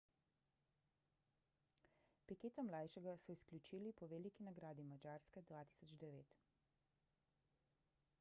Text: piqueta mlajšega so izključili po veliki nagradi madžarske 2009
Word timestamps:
piqueta 2.31 2.63
mlajšega 2.69 3.13
so 3.25 3.35
izključili 3.35 3.93
po 3.99 4.09
veliki 4.15 4.47
nagradi 4.49 4.87
madžarske 4.95 5.45
2009 5.53 6.33